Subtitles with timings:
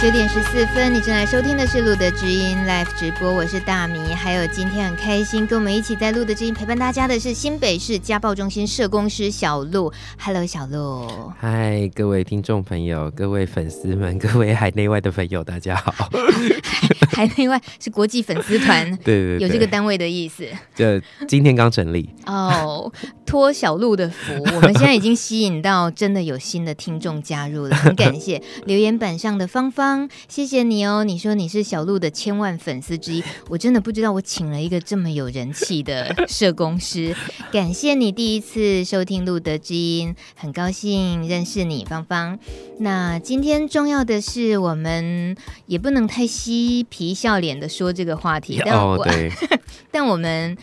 [0.00, 3.98] 九点十四分，你正在收听的是路德之音 Live 直播，我是大米。
[4.14, 9.92] 还有今天很开心跟我们一起在路德之音陪伴大家的是新北市家暴中心社工师小鹿。
[10.18, 11.06] Hello，小鹿。
[11.38, 16.08] 嗨，各位听众朋友，各位粉丝们，各位海内外的朋友，大家好。
[17.12, 20.46] 海内外是国际粉丝团，对，对对，有这个单位的意思。
[20.74, 20.84] 就
[21.26, 22.90] 今天刚成立哦，
[23.26, 30.08] 托小鹿的福，我们现在已经吸引到真的有新的听众加入了，很感谢 留言板上的芳芳。
[30.28, 31.04] 谢谢你哦！
[31.04, 37.14] 你说你是小鹿的千万粉丝之一，我真的不知道我请了一个这么有人气的社工师。
[37.50, 42.38] 感谢你第一次收听路德之音，很高兴认识你，芳芳。
[42.78, 49.30] 那今天重要的是，我们也不能太嬉皮笑脸的说这个话题，但我、哦、对
[49.90, 50.56] 但我们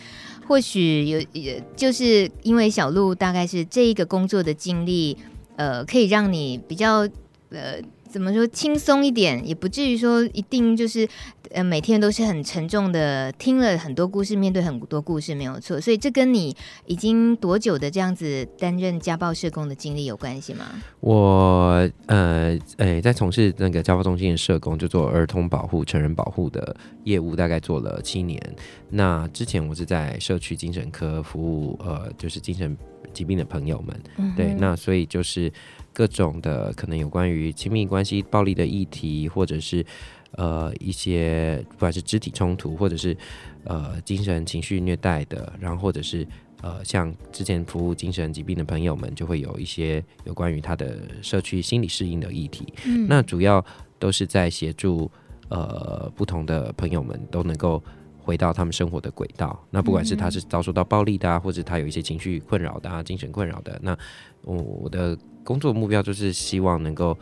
[0.46, 5.16] 或许有，也就是因为小鹿大概是这一个工作的经历，
[5.56, 7.08] 呃，可以让你比较
[7.50, 7.80] 呃。
[8.08, 11.06] 怎么说轻松一点，也不至于说一定就是，
[11.50, 15.80] 呃，每天都是很沉重的，听了很多故事，面对很多故事没有错。
[15.80, 16.56] 所以这跟你
[16.86, 20.64] 已经多久的这样子担任家暴社工的经历有关系吗？
[21.00, 28.40] 我呃，诶，在从事那个家暴中心的社工，就做儿童保护、成人保护的业务，大概做了七年。
[28.88, 32.76] 那之前我是在社区精神科服务，呃，就是精神
[33.12, 34.00] 疾病的朋友们。
[34.16, 35.52] 嗯、对，那所以就是。
[35.98, 39.84] 各种的可能有关于亲密关系暴力的议题，或者是
[40.30, 43.16] 呃一些不管是肢体冲突，或者是
[43.64, 46.24] 呃精神情绪虐待的，然后或者是
[46.62, 52.72] 呃像之前服务精神疾病的朋友们，就会有一些有关于他的社区心理适应的议题。
[52.86, 53.64] 嗯，那主要
[53.98, 55.10] 都是在协助
[55.48, 57.82] 呃不同的朋友们都能够
[58.20, 59.60] 回到他们生活的轨道。
[59.68, 63.98] 那不管是他是遭受到暴力的啊，或者他有一些情绪困扰的啊，精神困扰的，那
[64.42, 65.18] 我我的。
[65.48, 67.16] 工作目标就是希望能够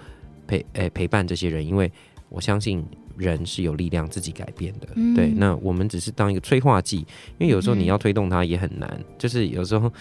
[0.49, 1.89] 陪诶、欸、陪伴这些人，因为
[2.29, 2.85] 我相信
[3.17, 4.89] 人是有力量自己改变的。
[4.97, 6.97] 嗯、对，那我们只是当一个催化剂，
[7.39, 8.91] 因为有时候你要推动它也很难。
[8.99, 9.93] 嗯、就是有时候，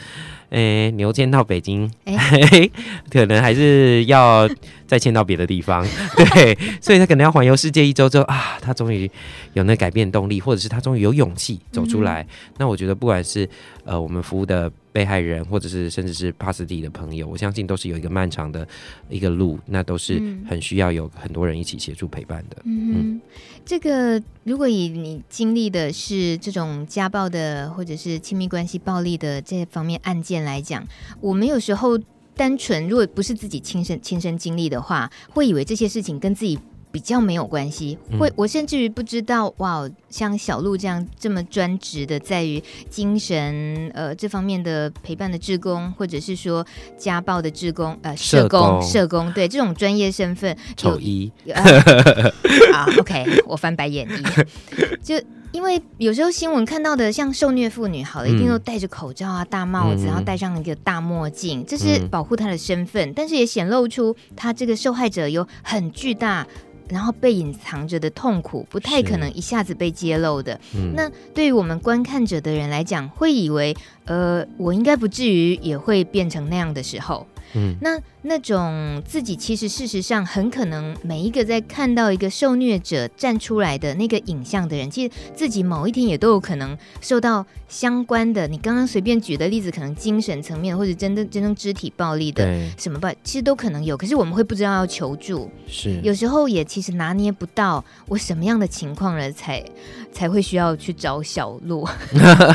[0.49, 2.71] 诶、欸、牛迁到北京，欸、
[3.09, 4.49] 可能还是要
[4.87, 5.85] 再迁到别的地方。
[6.15, 9.09] 对，所以他可能要环游世界一周之后啊，他终于
[9.53, 12.21] 有那改变动力，或者是他终于有勇气走出来。
[12.21, 12.27] 嗯、
[12.59, 13.49] 那我觉得，不管是
[13.83, 14.71] 呃我们服务的。
[14.95, 18.65] 被害人，或者是甚至是帕斯蒂的朋友，我相信都是有一个漫长的
[19.09, 22.55] 一个路，那都是很需要有很多人一起协助陪伴的。
[22.63, 23.21] 嗯，嗯，
[23.65, 30.85] 这个如果以你经历的是这种家暴的，或者是亲密关系暴力的这方面案件来讲，
[31.21, 31.97] 我们有时候
[32.35, 36.59] 单纯如果不是自己亲身亲身经历的话，会以为这些事情跟自己。
[36.91, 46.65] 比较没有关系，会我甚至于不知道，哇，像小鹿这样这么专职的，在于精神呃这方面的陪伴的志工，或者是说
[46.97, 54.23] 家暴的志工呃社工社工，对这种专业身份， 丑一啊，OK，我翻白眼一，
[55.03, 55.21] 就
[55.55, 66.45] 因为有时候新闻看到的像受虐妇女，好了，一定都戴着口罩啊，大帽子，然后戴上一个大墨镜，这是保护她的身份，但是也显露出她这个受害者有很巨大。
[66.87, 70.53] 然后被隐藏着的痛苦，不太可能一下子被揭露的。
[70.75, 77.25] 嗯、那对于我们观看者的人来讲，会以为，呃，我应该不至于也会变成那样的时候。
[77.55, 88.47] 嗯，那那种自己其实事实上很可能每一个在看到一个受虐者站出来的那个影像的人，其实自己某一天也都有可能受到相关的。
[88.47, 93.95] 你刚刚随便举的例子，可能精神层面或者真的真正肢体暴力的什么吧，其实都可能有。
[93.95, 99.63] 可是我们会不知道要求助，是有时候也其实拿捏不到我什么样的情况了才
[100.11, 101.87] 才会需要去找小鹿。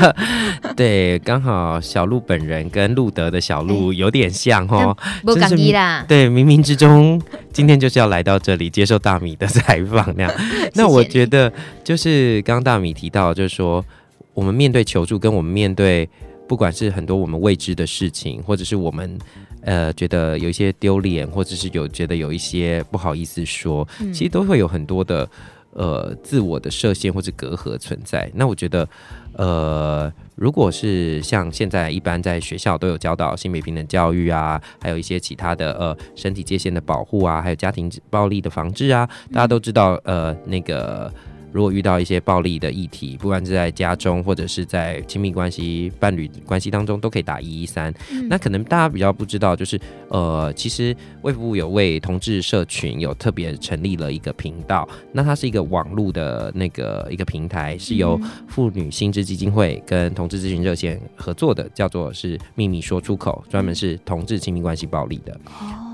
[0.77, 4.97] 对，刚好小鹿本人跟路德的小鹿有点像哦。
[5.23, 5.51] 不敢
[6.09, 7.21] 对，冥冥之中，
[7.53, 10.33] 今天就是要来到这里接受大米的采访 那样。
[10.75, 11.53] 那我觉得，
[11.85, 13.85] 就是刚刚大米提到，就是说，
[14.35, 16.09] 我们面对求助，跟我们面对
[16.49, 19.19] 不管是很多我们未知的事情，或者是我们
[19.63, 25.29] 呃觉得有一些丢脸，或者是有觉得有一些不好意思说，其实都会有很多的
[25.73, 28.31] 呃自我的设限或者隔阂存在。
[28.35, 28.89] 那我觉得。
[29.35, 41.13] 呃，如果是像现在一般在学校都有教导性别平等教育啊，还有一些其他的呃身体界限的保护啊，还有家庭暴力的防治啊，大家都知道呃那个。
[41.53, 47.93] 如果遇到一些暴力的议题，不管是在家中或者是在亲密关系、伴侣关系当中，都可以打一一三。
[48.29, 65.39] 那可能大家比较不知道，就是呃，其实卫福部有为同志社群有特别成立了一个频道，那它是一个网络的那个一个平台，是由妇女心智基金会跟同志咨询热线合作的，叫做是秘密说出口，专门是同志亲密关系暴力的。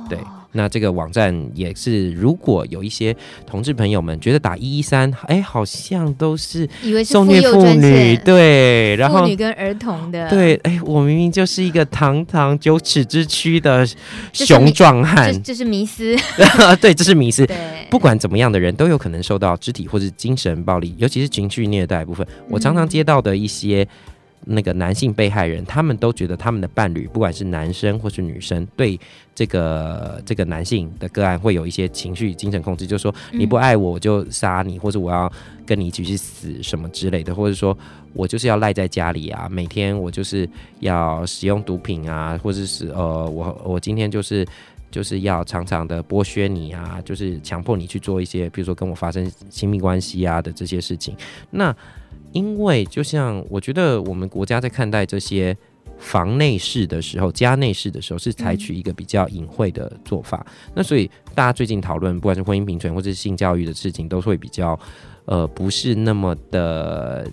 [0.08, 0.18] 对。
[0.56, 3.14] 那这个网站也是，如果有一些
[3.46, 6.68] 同志朋友们觉得打一一三，哎，好像都是
[7.04, 13.86] 受虐妇女，对，然后妇女跟儿童的，对，哎，我明明就是一个堂堂九尺之躯的
[14.32, 16.16] 雄壮汉，这，这是迷思，
[16.80, 17.46] 对，这是迷思，
[17.90, 23.86] 不管怎么样的人都有可能受到肢体或是精神暴力，尤其是情绪虐待部分，我常常接到的一些。
[24.48, 28.98] 那个男性被害人，他们都觉得他们的伴侣，不管是男生或是女生，对
[29.34, 35.30] 这个这个男性的个案会有一些情绪、精神控制，就是说你不爱我，我就杀你，或者我要
[35.66, 37.76] 跟你一起去死什么之类的，或者说
[38.12, 44.46] 我就是要赖在家里啊，每天我就是要使用毒品啊，或者是呃，我我今天就是
[44.92, 51.16] 就是要常常的剥削你啊，就是强迫你去做一些，比如说跟我发生亲密关系啊的这些事情，
[51.50, 51.74] 那。
[52.36, 55.56] 因为就像我觉得我们国家在看待这些
[55.98, 60.44] 房内事的时候，家内事的时候，是采取一个比较隐晦的做法。
[60.46, 64.78] 嗯、那所以大家最近讨论，不管是婚姻平权或者是性教育的事情，都会比较
[65.24, 67.26] 呃不是那么的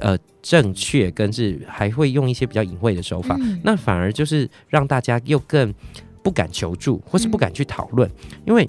[0.00, 3.36] 呃正确，跟是还会用一些比较隐晦的手法。
[3.40, 5.74] 嗯、那反而就是让大家又更
[6.22, 8.66] 不敢求助，或是不敢去讨论，嗯、因为。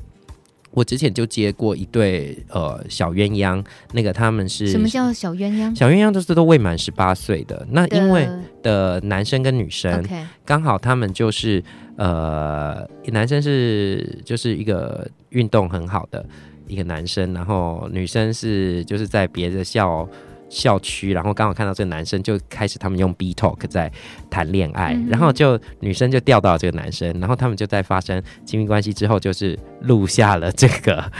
[0.71, 3.63] 我之前就接过一对呃小鸳鸯，
[3.93, 5.77] 那个他们是什么叫小鸳鸯？
[5.77, 8.29] 小鸳鸯都是都未满十八岁的，那因为
[8.61, 10.05] 的男生跟女生
[10.45, 11.63] 刚好他们就是
[11.97, 16.25] 呃男生是就是一个运动很好的
[16.67, 20.07] 一个男生，然后女生是就是在别的校。
[20.49, 23.91] 校区，然后刚好看到这个男生，就开始他们用 B Talk 在
[24.29, 31.11] 谈恋爱，嗯、然后就女生就钓到了这个男生，然后他们就在发生亲密关系之后，就是录下了这个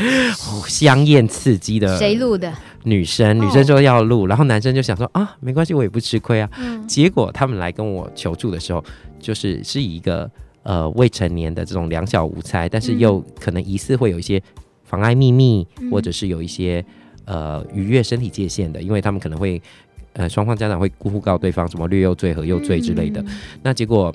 [0.68, 1.98] 香艳刺激的。
[1.98, 2.52] 谁录的？
[2.84, 6.50] 女生，女生说要录，哦、然后男生就想说啊，没关系，我也不吃亏啊。
[6.60, 8.84] 嗯、结果他们来跟我求助的时候，
[9.20, 10.30] 就是是以一个
[10.64, 14.42] 呃未成年的这种两小无猜，但是又可能疑似会有一些
[14.86, 16.84] 妨碍秘密，嗯、或者是有一些。
[17.30, 19.62] 呃，逾越身体界限的，因为他们可能会，
[20.14, 23.22] 呃，双方家长会互告对方什么虐幼罪和幼罪之类的。
[23.22, 24.12] 嗯、那结果，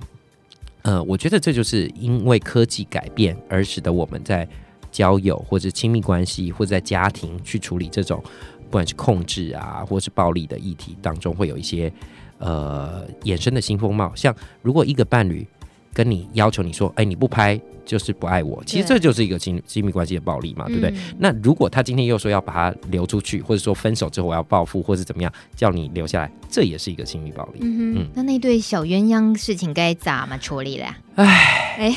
[0.83, 4.49] 呃，我觉得这就是因为科技改变而使得我们在
[4.91, 8.21] 交友或者亲密关系或者在家庭去处理这种
[8.65, 11.93] 不管是控制啊或是暴力的议题当中，会有一些
[12.39, 14.13] 呃衍生的新风貌。
[14.17, 15.47] 像如果一个伴侣
[15.95, 17.59] 跟你要求你说，哎，你不拍。
[17.87, 20.89] 就是不爱我，其实这就是一个亲亲密关系的暴力嘛，对不对？
[20.89, 27.59] 嗯、那如果他今天又说要把他留出去，或者说分手之后我要报复，或是怎么样，叫你留下来，这也是一个亲密暴力。
[27.61, 30.97] 嗯哼，嗯，那那对小鸳鸯事情该咋么处理了？
[31.17, 31.95] 哎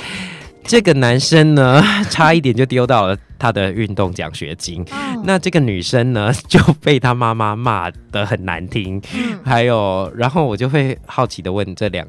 [0.65, 4.81] 这个男生呢， 差一点就丢到了他的运动奖学金。
[4.91, 9.01] 哦、那这个女生呢，就被他妈妈骂的很难听。
[9.15, 12.05] 嗯、还有，然后我就会好奇的问这两。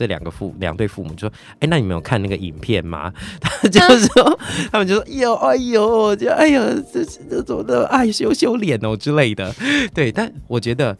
[0.00, 4.38] 这两个父两对父母就说：“哎，那你们有看那个影片吗？” 他就说：“啊、
[4.72, 9.54] 他们就说，哟，哎呦，就哎呦，这这怎么的，哎，羞羞脸哦之类的。”
[9.92, 10.96] 对，但我觉得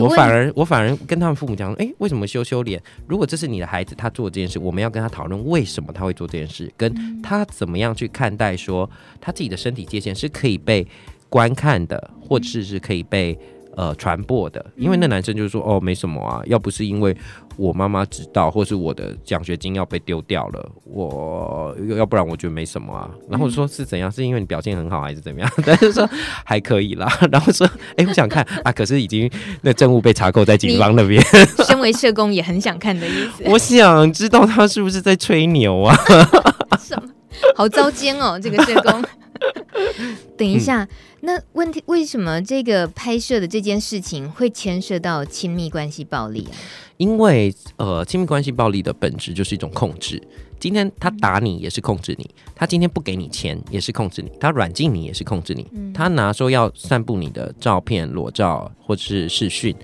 [0.00, 2.82] 我反而我反而跟他们父母讲：“哎，为什么羞羞脸？
[3.06, 8.88] 如果这是你的孩子，他做这件事，我们要跟他讨论为什么他会做这件事，跟他怎么样去看待说
[9.20, 10.86] 他自己的身体界限是可以被
[11.28, 13.38] 观看的，或者是可以被。”
[13.76, 17.16] 呃，传播的，因为那男生就是说，哦，没什么啊，要不是因为
[17.56, 23.10] 我妈妈知道，或是我的奖学金要被丢掉了，我要不然我觉得没什么啊。
[23.28, 25.50] 然后说是怎样，是因为你表现很好，还是怎么样？
[25.64, 26.08] 但是说
[26.44, 27.06] 还可以啦。
[27.30, 29.30] 然后说，哎，我想看啊，可是已经
[29.62, 31.22] 那证物被查扣在警方那边。
[31.66, 33.42] 身为社工也很想看的意思。
[33.50, 35.94] 我想知道他是不是在吹牛啊？
[36.78, 37.08] 什么？
[37.54, 39.02] 好糟奸哦，这个社工。
[40.36, 40.88] 等一下，嗯、
[41.20, 46.54] 那问题为什么这个拍摄的这件事情会牵涉到亲密关系暴力啊？
[47.00, 50.22] 因为呃，亲密关系暴力的本质就是一种控制。
[50.58, 59.74] 今天他打你也是控制你，他今天不给你钱也是控制你，他软禁你也是控制你，嗯、他拿说要散布你的照片、裸照或者是视讯，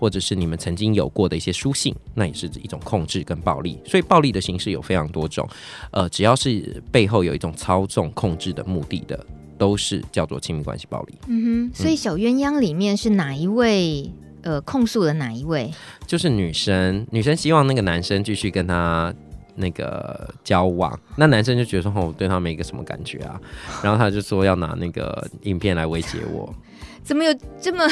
[0.00, 3.78] 或者是你们曾经有过的一些书信，那也是一种控制跟暴力。
[3.84, 5.46] 所以暴力的形式有非常多种，
[5.90, 9.26] 呃，只要是背后有一种操纵控制的目的的。
[9.58, 11.14] 都是叫做亲密关系暴力。
[11.28, 14.12] 嗯哼，所以小鸳鸯里面是哪一位？
[14.46, 15.72] 呃，控诉的哪一位？
[16.06, 19.12] 就是女生，女生希望那个男生继续跟她
[19.56, 23.40] 那个交往，那男生就觉得说，哦，我对他没一个什么感觉啊，
[23.82, 26.54] 然后他就说要拿那个影片来威胁我。
[27.02, 27.84] 怎么有这么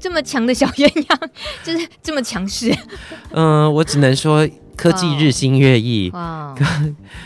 [0.00, 1.28] 这么强的小鸳鸯？
[1.62, 2.70] 就是这么强势？
[3.32, 4.48] 嗯、 呃，我只能说。
[4.78, 6.64] 科技日新月异，哦、科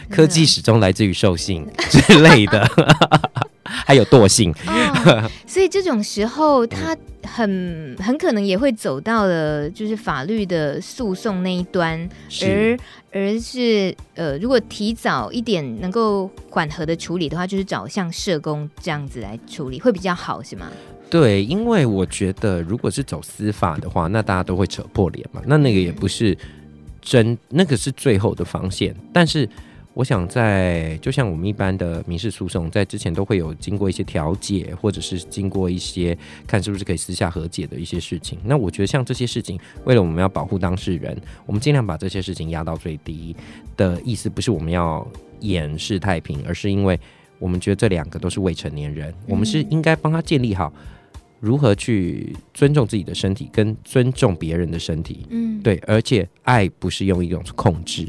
[0.08, 2.66] 科技始终来自于兽性之类的，
[3.62, 4.72] 还有惰性、哦。
[5.47, 12.09] 所以这种时候，他很很可能也会走到了就是法律的诉讼那一端，
[12.42, 12.78] 而
[13.12, 20.68] 而是呃，如果提早一点能够缓和的处理的话，就是找像社工这样子来处理会比较好，是吗？
[21.11, 26.37] 对，因为我觉得如果是走司法的话，那大家都会扯破脸嘛，那那个也不是
[27.00, 29.49] 真，那个是最后的防线，但是。
[29.94, 38.38] 我想在，就像我们一般的民事诉讼，在之前都会有经过一些调解，或者是经过一些看是不是可以私下和解的一些事情。
[38.44, 43.37] 那我觉得像这些事情，为了我们要保护当事人，我们尽量把这些事情压到最低
[43.76, 45.06] 的意思，不是我们要
[45.40, 46.99] 掩饰太平，而是因为
[47.38, 50.72] 我们觉得这两个都是未成年人，我们是应该帮他建立好
[51.38, 55.26] 如何去尊重自己的身体，跟尊重别人的身体。
[55.28, 58.08] 嗯，对，而且爱不是用一种控制。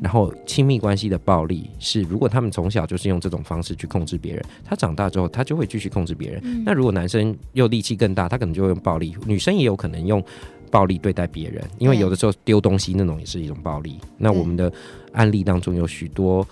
[0.00, 6.40] 然后亲密关系的暴力是，如果他们从小就是用这种方式去控制别人，他长大之后他就会继续控制别人。
[6.44, 10.24] 嗯、那如果男生又力气更大，他可能就会用暴力；女生也有可能用
[10.70, 13.98] 暴力对待别人，因为有的时候丢东西那种也是一种暴力。
[14.16, 14.72] 那我们的
[15.12, 16.46] 案例当中有许多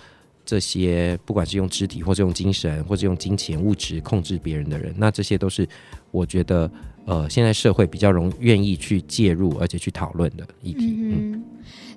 [0.49, 5.67] 这些，不管是用肢体，或是用精神，或是用金钱物质控制别人的人，那这些都是
[6.09, 6.67] 我觉得
[7.05, 10.95] 呃，现在社会比较容易愿意去介入而且去讨论的议题。
[10.97, 11.33] 嗯。
[11.33, 11.43] 嗯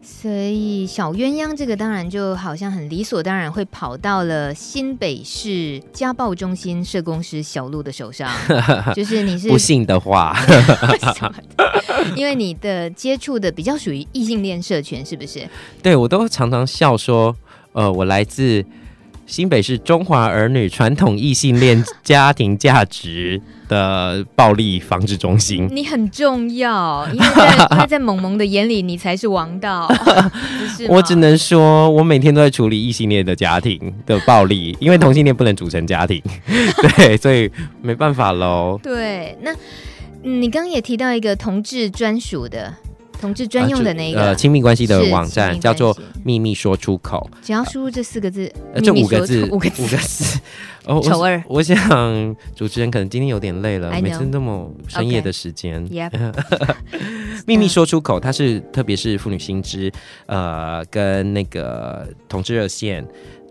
[0.05, 8.29] 所以小鸳鸯这个当然就好像很理所当然会跑到了新北市家暴中心社工师小鹿的手上，
[8.97, 10.37] 就是你是不信的话，
[12.17, 15.49] 因为你的接触的比较属于异性恋社群，是不是？
[15.81, 17.35] 对，我都常常笑说，
[17.73, 18.65] 呃，我来自。
[19.25, 29.89] 新北市中华儿女传统异性恋家庭价值的暴力防治中心，你很重要，因为在，因为在萌萌的眼里，你才是王道。
[30.77, 36.21] 是我只能说，我每天都在处理异性恋的家庭的暴力，因为同性恋不能组成家庭，
[36.97, 37.51] 对，所以
[37.81, 38.79] 没办法喽。
[38.83, 39.55] 对，那
[40.23, 42.75] 你刚刚也提到一个同志专属的。
[43.23, 50.41] 同志专用的那个呃亲密关系的网站叫做“秘密说出口”，只要输入这四个字，呃，这五个字，五个字，五个字。
[50.85, 51.41] 哦，丑二。
[51.47, 55.89] 我想主持人可能今天有点累了，每次那么深夜的时间。
[57.47, 59.93] 秘密说出口，它是特别是妇女新知，
[60.27, 63.07] 呃，跟那个同志热线。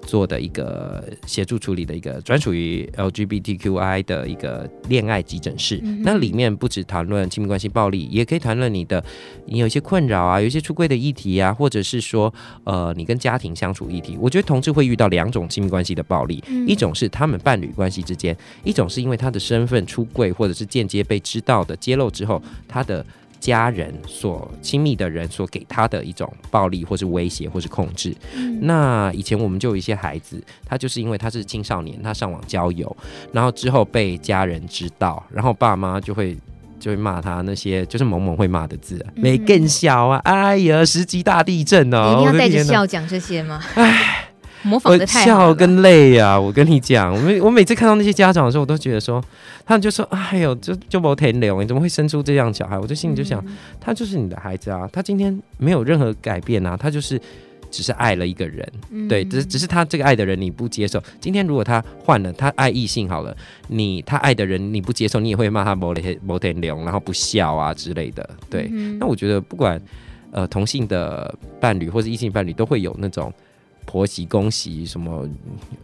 [0.05, 9.03] 做的一个协助处理的一个专属于 LGBTQI 的一个恋爱急诊室，嗯、那里面不只谈论亲密关系暴力，也可以谈论你的
[9.46, 14.17] 你有一些困扰啊，有一些出柜的议题啊，或者是说呃你跟家庭相处议题。
[14.20, 23.05] 我觉得同志会遇到两种亲密关系的暴力，嗯、一种是他们伴侣关系之间，一种是因为他的身份出柜或者是间接被知道的揭露之后，他的。
[23.41, 28.15] 家人所亲密的人所给他的一种暴力，或是威胁，或是控制。
[28.36, 32.95] 嗯、那以前我们就有一些孩子，他就是因为他是青少年，他上网交友，
[33.33, 36.38] 然后之后被家人知道，然后爸妈就会
[36.79, 43.60] 就会骂他那些就是萌萌会骂的字，没更小啊，哎呀，十级大地震哦，你一定要带着笑讲这些吗？
[43.74, 44.30] 哎。
[44.63, 46.39] 模仿的太笑跟泪呀！
[46.39, 49.23] 我跟你讲，我每我每次看到那些家长的时候，我都觉得说，
[49.65, 57.19] 他们就说：“哎呦，就就没天流，你怎么会生出这样小孩？”我就心里就想，嗯、他就是你的孩子啊，他今天没有任何改变啊，他就是
[57.71, 61.01] 只是爱了一个人，嗯、对，只是只是他这个爱的人你不接受。
[61.19, 63.35] 今天如果他换了，他爱异性好了，
[63.67, 68.29] 你他爱的人你不接受，你也会骂他没天没天流，然后不孝啊之类的。
[68.49, 69.81] 对，嗯、那我觉得不管
[70.31, 73.33] 呃同性的伴侣或是异性伴侣，都会有那种。
[73.85, 75.27] 婆媳、公媳、什么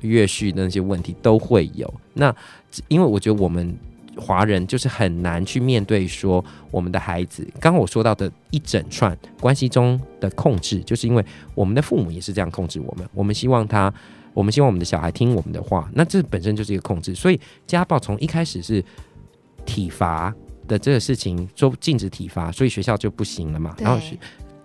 [0.01, 1.91] 岳婿那些问题都会有。
[2.13, 2.33] 那
[2.87, 3.75] 因为我觉得我们
[4.15, 7.43] 华人就是很难去面对说我们的孩子。
[7.59, 11.23] 刚刚我说到的一整串关系中的控制，就是因为
[11.53, 13.07] 我们的父母也是这样控制我们。
[13.13, 13.93] 我们希望他，
[14.33, 15.89] 我们希望我们的小孩听我们的话。
[15.93, 17.13] 那这本身就是一个控制。
[17.13, 18.83] 所以家暴从一开始是
[19.65, 20.33] 体罚
[20.67, 23.75] 的这个事情，说禁止体罚，所以学校就不行了嘛。
[23.79, 24.17] 然后是。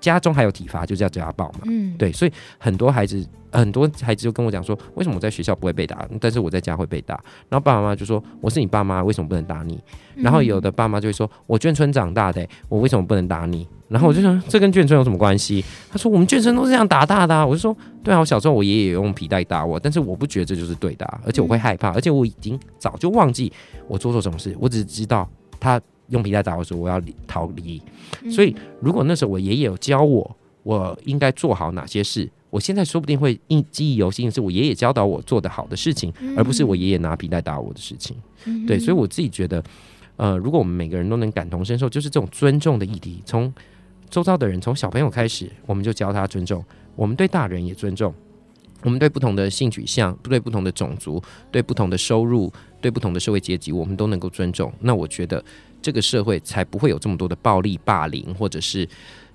[0.03, 1.61] 家中还有体罚，就叫家暴嘛。
[1.65, 7.15] 嗯，对，所以很多孩子，很多孩子就跟我讲说，为什么我在学校不会被打，但是我在家会被打？
[7.49, 9.81] 然后爸爸妈妈就说，我是你爸妈，为什么不能打你？
[10.17, 13.67] 然后有的爸妈就会说，我眷村长大的，我为什么不能打你？
[13.89, 15.65] 然后我就想，这跟眷村有什么关系？
[15.91, 17.47] 他说，我们眷村都是这样打大的啊。
[17.47, 23.53] 我就说，对啊，我小时候我爷爷用皮带打我，但是我不觉得这就是对的，而且我会害怕，而且我已经早就忘记
[23.87, 25.29] 我做错什么事，我只知道
[25.61, 25.81] 他。
[26.13, 27.83] 用皮带打我说，我要逃离。
[28.31, 38.17] 所以，如果那时候我爷爷有教我，我应该做好哪些事，我现在说不定会印记忆犹新，是我爷爷教导我做的好的事情，而不是我爷爷拿皮带打我的事情。
[38.67, 39.65] 对，所以我自己觉得，
[40.17, 43.53] 呃，如果我们每个人都能感同身受，就是这种尊重的议题，从
[44.09, 46.63] 周遭的人，从小朋友开始，我们就教他尊重，
[46.95, 48.15] 我们对大人也尊重，
[48.83, 54.73] 我们对不同的性取向，对不同的种族，对不同的收入，对不同的社会阶级，我们都能够尊重。
[54.81, 55.43] 那我觉得。
[55.83, 58.89] 这个社会才不会有这么多的暴力、霸凌，或者是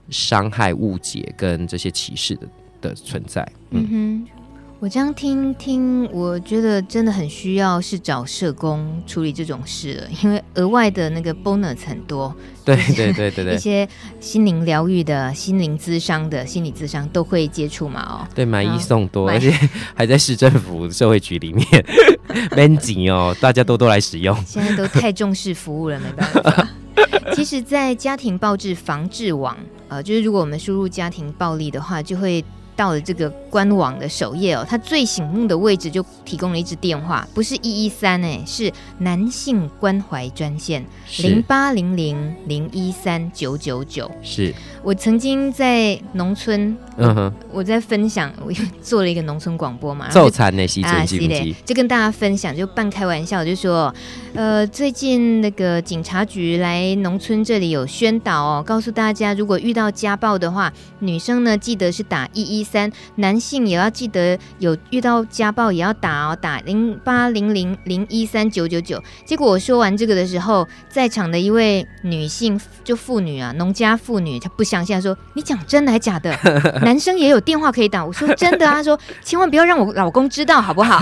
[0.10, 2.48] 伤害、误解跟这些歧视的
[2.82, 3.48] 的存在。
[3.72, 4.37] 嗯，哼。
[4.79, 12.34] 我这样听听，我觉得真的很需要是找社工处理这种事了，因为额外的那个 bonus 很多。
[12.63, 18.27] 对对对对对，一些心灵疗愈的、心灵咨商的、心理咨商都会接触嘛哦。
[18.36, 19.51] 对，买一送多，而且
[19.96, 21.65] 还在市政府社会局里面，
[22.55, 24.38] 蛮紧哦，大家多多来使用。
[24.46, 26.67] 现在都太重视服务了，没办法。
[27.34, 29.57] 其实，在家庭暴力防治网，
[29.88, 32.46] 呃，就是如果我们输入家庭暴力的话，就会。
[32.77, 40.86] 到了这个官网的首页哦，它最醒目的位置就提供了一支电话，不是一一三哎，是男性关怀专线
[41.17, 44.10] 零八零零零一三九九九。
[44.22, 44.53] 是
[44.88, 48.50] 我曾经在农村，嗯哼，我在分享， 我
[48.82, 53.94] 做了一个农村广播嘛，揍惨那些啊，是的，就跟大家分享，就半开玩笑，就说，
[54.34, 62.63] 呃，最近那个警察局来农村这里有宣导哦，告诉大家，如果遇到家暴的话，女生呢记得是打一一。
[62.63, 69.03] 三男性也要记得有遇到家暴也要打哦，打零八零零零一三九九九。
[69.25, 76.36] 结果我说完这个的时候，在场的一位女性就妇女啊，农家妇女，她不相信，她说：“你讲真的还假的？
[76.84, 81.00] 男生也有电话可以打？”我说：“真的啊。”他说：“千万不要让我老公知道，好不好？”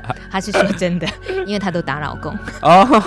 [0.30, 1.06] 他是说真的，
[1.46, 2.32] 因为他都打老公。
[2.62, 3.02] 哦，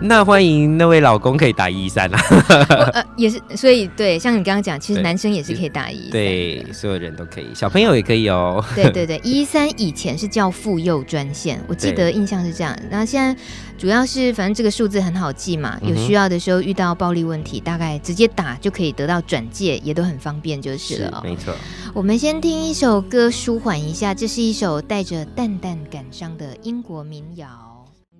[0.00, 2.20] 那欢迎那位老公可以打一一三啊。
[2.94, 7.08] 呃，也是，所以对，像你刚刚讲，其实男生也是可以打一对，所有人。
[7.18, 8.64] 都可以，小朋友也可以哦。
[8.76, 12.78] 对对对，一一三以前是叫妇幼专线，我记得印象是这样。
[12.90, 13.34] 那现在
[13.78, 21.20] 主要是，反正这个数字很好记嘛，有需要的时候遇到暴力问题，大概直接打就可以得到转介，也都很方便就是了。
[21.24, 21.54] 没错。
[21.94, 27.67] 我们先听一首歌舒缓一下，这是一首带着淡淡感伤的英国民谣。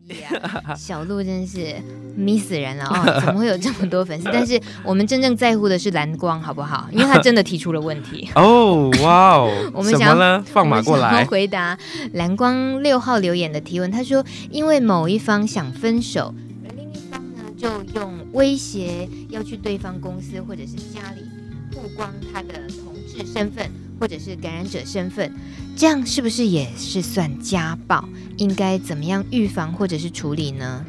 [0.08, 0.40] Yeah,
[0.74, 1.74] 小鹿真是
[2.16, 3.20] 迷死人了哦！
[3.20, 4.28] 怎么会有这么多粉丝？
[4.32, 6.88] 但是我们真正在乎的是蓝光，好不好？
[6.90, 8.26] 因为他真的提出了问题。
[8.34, 9.70] 哦，哇哦！
[9.74, 10.42] 我们想要呢？
[10.46, 11.78] 放马过来回答
[12.14, 13.90] 蓝光六号留言的提问。
[13.90, 17.68] 他说：“因为某一方想分手，而另一方呢，就
[18.00, 21.22] 用威胁要去对方公司或者是家里
[21.70, 25.32] 曝光他的同志身份。”或者是感染者身份，
[25.76, 28.08] 这样是不是也是算家暴？
[28.36, 30.84] 应该怎么样预防或者是处理呢？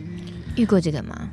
[0.55, 1.29] 遇过这个吗？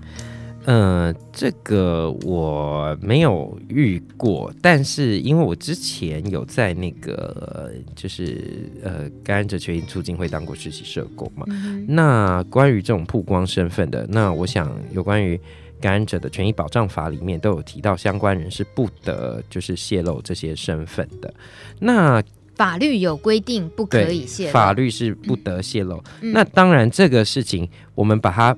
[0.65, 15.39] 呃，这个我没有遇过，但是因为我之前有在那个就是呃感染者权益促进会当过实习社工嘛，嗯、那关于这种曝光身份的，那我想有关于。
[15.81, 21.33] 感染者的权益保障法里面都有提到，相关人是不得就是泄露这些身份的。
[21.81, 22.23] 那
[22.55, 26.03] 法律有规定不可以泄露，法律是不得泄露。
[26.23, 28.57] 嗯、那当然，这个事情我们把它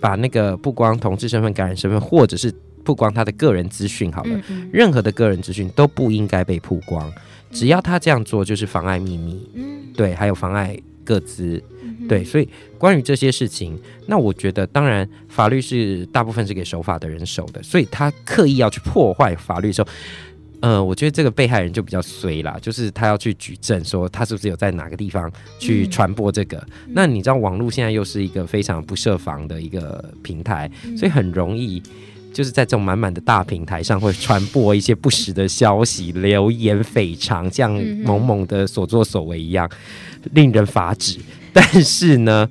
[0.00, 2.52] 把那个不光同志身份、感染身份，或者是
[2.84, 7.12] 不光他的个人资讯，好了，嗯嗯任何的个人资讯都不应该被曝光。
[7.52, 9.48] 只要他这样做，就是妨碍秘密。
[9.54, 11.62] 嗯，对，还有妨碍个资。
[12.08, 12.48] 对，所以
[12.78, 19.88] 关于这些事情，那我觉得，当然法律是大部分是给守法的人守的，所以他刻意要去破坏法律的时候，
[20.60, 26.56] 呃，我觉得这个被害人就比较衰啦，就是他要去举证说他是不是有在哪个地方去传播这个。
[26.86, 31.82] 嗯、那你知道网络现在又是一个非常不设防的一个平台，所以很容易
[32.32, 37.72] 就是在这种满满的大平台上会传播一些不实的消息、流言蜚讌，像
[38.04, 39.70] 某某的所作所为一样，
[40.32, 41.18] 令人发指。
[41.56, 42.46] 但是呢，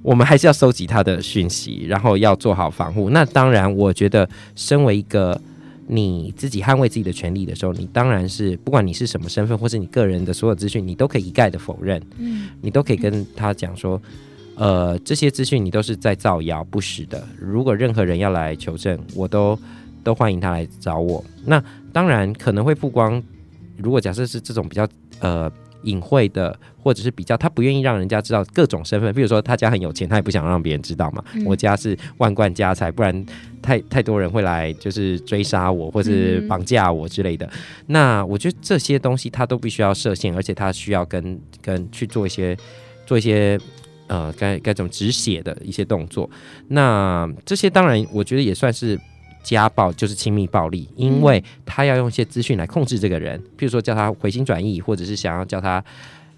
[0.00, 3.10] 我们还是要收集他的讯息，然后要做好防护。
[3.10, 5.40] 那当然，我觉得身为一个
[5.88, 12.00] 你自己捍卫自己的权利的时候，你当然是不管你是什么身份，或是你个人的所有资讯，你都可以一概的否认。
[12.18, 14.00] 嗯，你都可以跟他讲说，
[14.54, 17.26] 呃，这些资讯你都是在造谣不实的。
[17.36, 19.58] 如果任何人要来求证，我都
[20.04, 21.24] 都欢迎他来找我。
[21.44, 21.60] 那
[21.92, 23.20] 当然可能会曝光，
[23.76, 24.86] 如果假设是这种比较
[25.18, 25.50] 呃。
[25.84, 29.12] 隐晦的，或者是比较，他不愿意让人家知道各种身份。
[29.14, 31.24] 比如说，他家很有钱，他也不想让别人知道嘛。
[31.32, 33.26] 嗯、我家是万贯家财，不然
[33.62, 37.46] 太太多人会来就是追杀我，或是绑架我之类的。
[37.46, 37.52] 嗯、
[37.86, 42.54] 那我觉得这些东西他都必须要设限，而且他需要跟跟去做一些
[43.06, 43.58] 做一些
[44.08, 46.28] 呃该该怎么止血的一些动作。
[46.68, 49.00] 那这些当然，我觉得也算是。
[49.44, 55.84] 家暴就是亲密暴力，因为他要用一些资讯来控制这个人，譬如说叫他回心转意，或者是想要叫他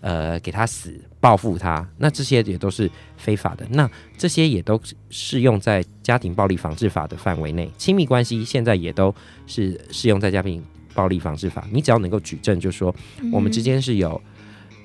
[0.00, 3.66] 呃给他死报复他，那这些也都是非法的。
[3.70, 4.80] 那这些也都
[5.10, 9.14] 适用在家庭暴力防治法的范围内，亲密关系现在也都
[9.46, 10.62] 是适用在家庭
[10.94, 11.66] 暴力防治法。
[11.72, 12.94] 你只要能够举证，就是说
[13.32, 14.20] 我们之间是有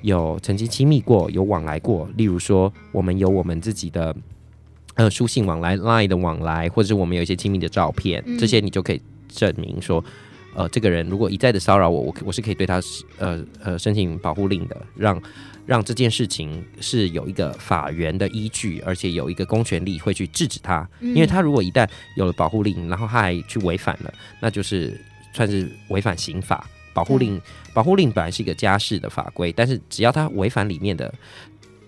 [0.01, 4.15] 有曾经亲密过，有往来过，例如说我们有我们自己的。
[4.95, 10.03] 呃，书信往来、Line 的往来，或者是我们有一些亲密的照片，嗯、这些你就可以证明说，
[10.53, 12.81] 呃，这个人如果一再的骚扰我，我我是可以对他
[13.17, 15.21] 呃呃申请保护令的，让
[15.65, 21.87] 让这件事情是有一个法源的依据，而且有一个公权力会去制止他，因为他如果一旦
[22.17, 24.99] 有了保护令，然后他还去违反了，那就是
[25.33, 26.67] 算是违反刑法。
[26.93, 27.41] 保护令
[27.73, 31.13] 保护令本来是一个家事的法规，但是只要他违反里面的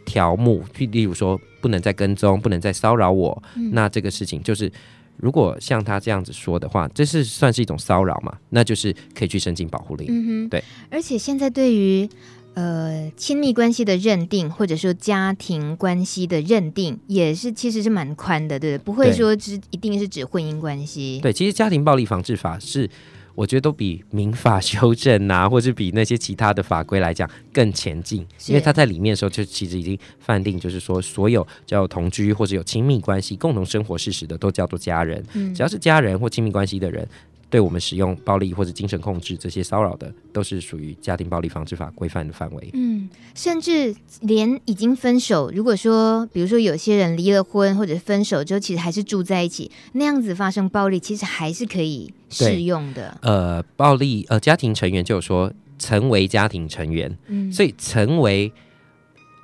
[0.05, 4.71] 条目，例如说不能再跟踪，不能再骚扰我，那这个事情就是。
[5.17, 8.37] 如果像他这样子说的话，这是算是一种骚扰嘛？
[8.49, 10.07] 那就是可以去申请保护令。
[10.09, 10.63] 嗯哼，对。
[10.89, 12.09] 而且现在对于
[12.55, 18.85] 呃亲密关系的认定，或者说家庭关系的认定，也是其实是蛮宽的，对不对？
[18.85, 21.19] 不会说只一定是指婚姻关系。
[21.21, 22.89] 对，其实家庭暴力防治法是。
[23.35, 35.23] 我觉得都比民法修正啊， 或是比那些其他的法规来讲更前进，因为他在里面的时候就其实已经判定，就是说所有叫同居或者有亲密关系、共同生活事实的都叫做家人，
[35.55, 37.07] 只要是家人或亲密关系的人。
[37.53, 42.71] 对我们使用暴力或者精神控制这些骚扰的，都是属于家庭暴力防治法规范的范围。
[42.73, 53.15] 嗯，甚至连已经分手，如果说，比如说有些人离了婚或者分手之后，其实还是住在一起，那样子发生暴力，其实还是可以适用的。
[53.21, 58.51] 呃，暴力呃，家庭成员就有说成为家庭成员，嗯，所以成为。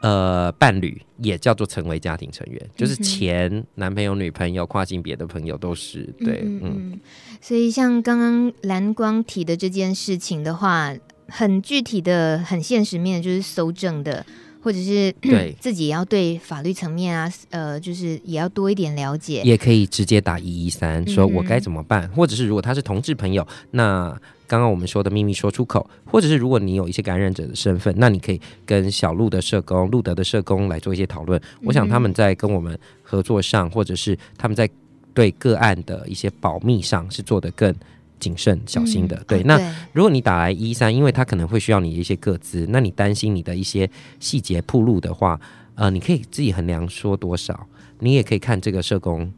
[0.02, 7.00] 呃，伴侣也叫做成为家庭成员，就是前男朋友、女朋友、跨性别的朋友都是对，嗯，嗯。
[7.42, 10.94] 所以像刚刚蓝光提的这件事情的话，
[11.28, 14.26] 很具体的、很现实面，就是搜证的，
[14.62, 19.42] 或者是对 自己也要对法律层面啊，呃，就是也要多一点了解。
[19.44, 24.18] 也可以直接打一一三，说我该怎么办，嗯，或者是如果他是同志朋友，那。
[24.50, 31.40] 刚刚我们说的秘密说出口，或者是如果你有一些感染者的身份，那你可以跟小路的社工、路德的社工来做一些讨论。
[31.62, 34.68] 我想他们在跟我们合作上，或者是他们在
[35.14, 37.72] 对个案的一些保密上，是做得更
[38.20, 39.24] 谨慎小心的。
[39.28, 39.60] 对，那
[39.94, 43.88] 如果你打来一三，因为他可能会需要你的一些个资，那你担心你的一些
[44.20, 45.40] 细节铺路的话，
[45.76, 47.68] 呃，你可以自己衡量说多少，
[48.00, 49.32] 你也可以看这个社工，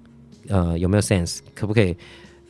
[0.47, 1.95] 呃，有没有 sense，可不可以？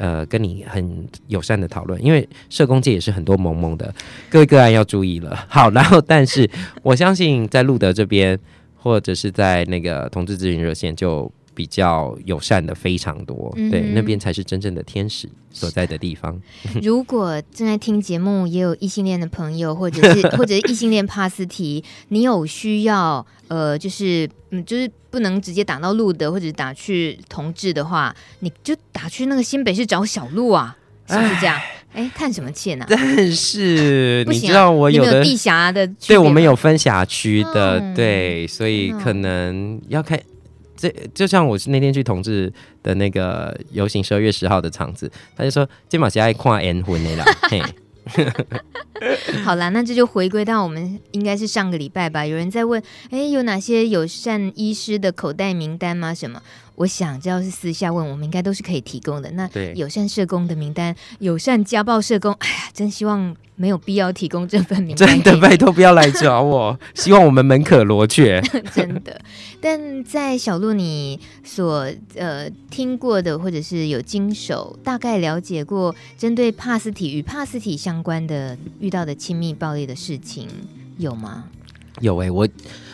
[0.02, 3.94] 呃，跟你很友善的讨论，因为社工界也是很多萌萌的，
[4.32, 5.46] 各位个案要注意了。
[5.48, 6.50] 好，然后但是
[6.82, 8.36] 我相信在路德这边，
[8.76, 16.40] 或者是在那个同志咨询热线，就比较友善的非常多，嗯、对，那边才是真正的天使所在的地方。
[16.82, 31.60] 如果正在听节目也有异性恋的朋友，或者是 或者是异性恋帕斯提，你有需要呃，就是嗯，就是不能直接打到路德或者打去同志的话，你就打去那个新北市找小路啊，是不是这样？
[31.94, 32.86] 哎，叹什么气呢？
[32.90, 40.18] 但是你知道我有的地狭的，对，我们有分辖区的、嗯，对，所以可能要看。
[40.82, 47.26] 这就像我是那天去同志的那个游行，十二月十号的场子，他就说金马鞋爱跨 N 婚的啦。
[47.52, 47.62] 嘿，
[49.46, 52.26] 好啦，那这就回归到我们应该是上个礼拜吧。
[52.26, 56.12] 有人在问，哎，有哪些友善医师的口袋名单吗？
[56.13, 56.41] 什么？
[56.82, 59.30] 我想，只要是私下问，我们应该都是可以提供的。
[59.32, 65.08] 那友善社工的名单，友善家暴社工，哎呀，真希望没有必要提供这份名单。
[65.08, 68.41] 真的， 拜托不要来找我，希望我们门可罗雀。
[68.74, 69.22] 真的，
[69.62, 80.48] 但在小鹿你所呃听过的，或者是有经手，大概了解过，针对帕斯体与帕斯体相关的遇到的亲密暴力的事情
[80.98, 81.44] 有吗？
[82.00, 82.48] 有哎、欸，我。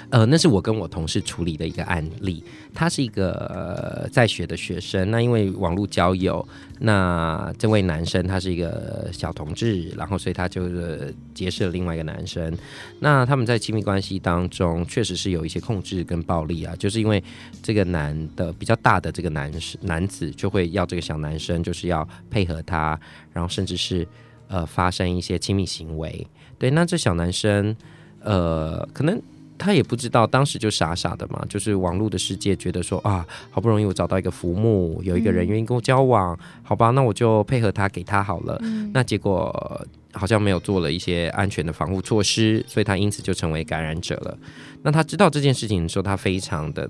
[0.09, 2.41] 呃，那是我跟我同事处理的一个案例。
[2.73, 6.47] 他是一个、在学的学生，那因为网络交友，
[6.79, 12.55] 那这位男生他是一个小同志，然后所以他就是结识了另外一个男生。
[12.99, 17.21] 那他们在亲密关系当中，确实是有一些控制跟暴力啊，就是因为
[17.61, 22.97] 这个男的比较大的这个男士男子就会要这个小男生就是要配合他，
[23.33, 24.07] 然后甚至是
[24.47, 26.25] 呃发生一些亲密行为。
[26.57, 27.75] 对，那这小男生
[28.21, 29.21] 呃可能。
[29.57, 38.57] 他也不知道，当时就傻傻的嘛，就是网络的世界，觉得说啊，好不容易我找到一个浮木，有一个人愿意跟我交往，嗯，好吧，那我就配合他，给他好了。
[38.61, 44.37] 嗯，那结果好像没有做了一些安全的防护措施，所以他因此就成为感染者了。
[44.83, 46.89] 那他知道这件事情的时候，他非常的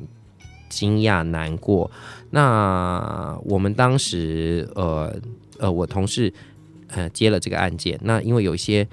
[0.69, 1.89] 惊讶难过。
[2.31, 5.15] 那我们当时呃
[5.57, 6.31] 呃，我同事
[6.89, 8.87] 呃接了这个案件，那因为有一些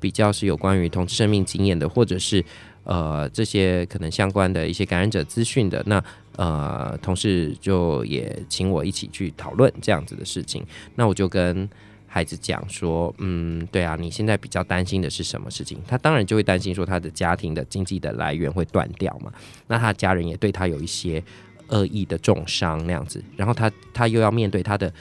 [0.00, 2.44] 比较是有关于同志生命经验的，或者是。
[2.84, 6.02] 呃，这些可能相关的一些感染者资讯的，那
[6.36, 10.64] 呃，同事就也请我一起去讨论这样子的事情。
[10.94, 11.68] 那我就跟
[12.06, 15.78] 孩子讲说，嗯，对啊，你现在比较担心的是什么事情？
[15.86, 19.32] 他当然就会担心说他的家庭的经济的来源会断掉嘛。
[19.66, 21.22] 那他家人也对他有一些
[21.68, 24.92] 恶意的重伤那样子，然后他他又要面对他的。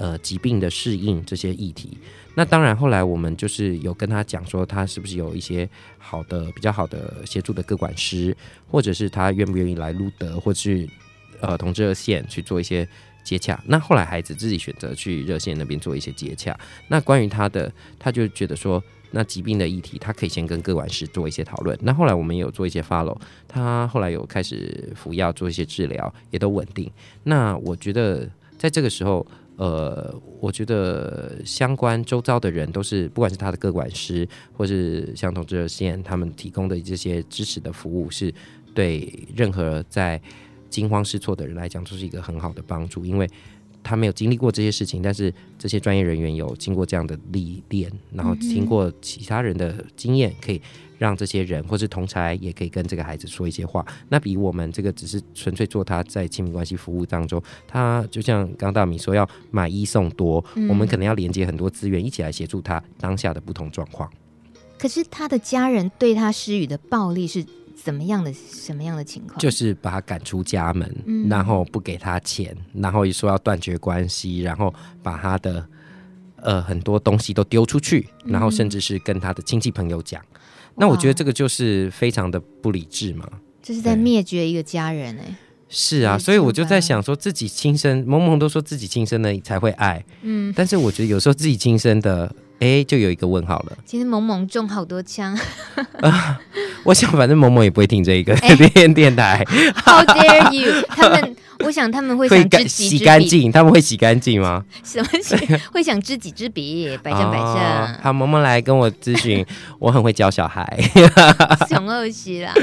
[0.00, 1.98] 呃疾病的适应这些议题。
[2.34, 8.34] 那当然，后来我们就是有跟他讲说，他是不是有一些好的、比较好的协助的个管师，
[8.70, 10.88] 或者是他愿不愿意来露德，或是
[11.40, 12.88] 呃同志热线去做一些
[13.24, 13.60] 接洽。
[13.66, 16.58] 那后来孩子自己选择去热线那边做一些接洽。
[16.88, 21.76] 那关于他的，他就觉得说，那疾病的议题，他可以先跟个管师做一些讨论。
[21.82, 26.88] 那后来我们也有做一些 follow，他后来有开始服药，做一些治疗，也都稳定。
[27.24, 29.26] 那我觉得在这个时候。
[29.60, 38.32] 呃，我觉得相关周遭的人都是，不管是他的个管师，或是像同志热线，他们提供的这些支持的服务，是
[38.74, 40.18] 对任何在
[40.70, 43.28] 惊慌失措的人来讲，都是一个很好的帮助，因为
[43.82, 50.62] 他没有经历过这些事情，但是这些专业人员有经过这样的历练，然后经过其他人的经验，可以。
[51.00, 64.10] 让这些人或是同才也可以跟这个孩子说一些话，那比我们这个只是纯粹做他在亲密关系服务当中，他就像刚大米说要买一送多，嗯、我们可能要连接很多资源一起来协助他当下的不同状况。
[64.78, 67.42] 可是他的家人对他施予的暴力是
[67.82, 68.30] 怎么样的？
[68.34, 69.38] 什么样的情况？
[69.38, 75.66] 就是把他赶出家门，嗯、然后不给他钱，然后一说要断绝关系，然后把他的
[76.36, 80.22] 呃很多东西都丢出去，然后甚至是跟他的亲戚朋友讲。
[80.80, 83.28] 那我觉得这个就是非常的不理智嘛，
[83.62, 85.36] 这是在灭绝一个家人哎、欸。
[85.68, 93.76] 是啊，所以我就在想说，自己亲生，萌萌都说自己亲生的才会爱，嗯，但是我觉得有时候自己亲生的，哎，就有一个问号了。
[93.84, 95.36] 其实萌萌中好多枪，
[96.00, 96.40] 啊，
[96.84, 99.44] 我想反正萌萌也不会听这个电电台。
[99.84, 100.82] How dare you？
[100.88, 101.36] 他们。
[101.62, 104.64] 我想他们会想洗干净，他们会洗干净吗？
[104.82, 105.36] 什么洗？
[105.70, 107.48] 会想知己知彼，百战百胜。
[107.48, 109.44] 哦、好，萌萌来跟我咨询，
[109.78, 110.64] 我很会教小孩。
[111.68, 112.54] 熊二喜啦，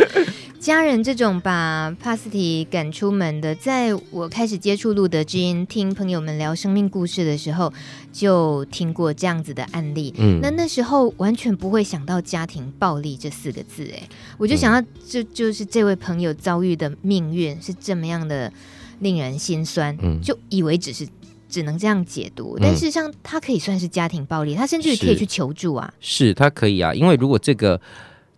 [0.60, 7.72] 家人这种把帕斯提赶出门的，在我开始接触路德之音，听朋友们聊生命故事的时候，
[8.12, 10.14] 就听过这样子的案例。
[10.18, 18.52] 嗯，那那时候完全不会想到家庭暴力这四个字，哎，我就想到这就是这位朋友遭遇的命运是这么样的。
[19.00, 21.08] 令人心酸，嗯，就以为只是
[21.48, 25.94] 只能这样解读，嗯、但事实上，他可以算是家庭暴力，他甚至可以去求助啊。
[26.00, 27.80] 是，是他可以啊，因为如果这个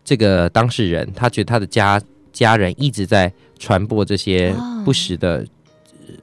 [0.10, 2.02] 这个当事人他觉得他的家
[2.34, 4.52] 家人一直在传播这些
[4.84, 5.46] 不实的、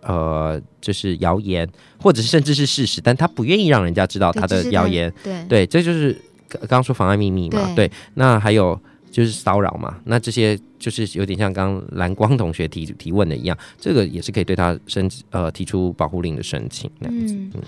[0.02, 1.68] 哦、呃，就是谣言，
[2.02, 5.44] 或者是甚至是事实，但他不愿意让人家知道他的谣言，对。
[5.48, 8.76] 对，这就是刚刚说妨碍秘密嘛，对，对，那还有。
[9.08, 17.62] 就是骚扰嘛，那这些就是有点像刚刚蓝光同学提提问的一样，这个也是可以对他申呃提出保护令的申请那样子，嗯，嗯，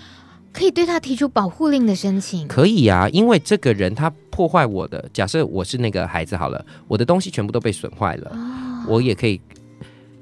[0.51, 9.39] 可以对他提出保护令的申请，可以啊，因为这个人他破坏我的，假设我是那个孩子好了，我的东西全部都被损坏了，哦，我也可以，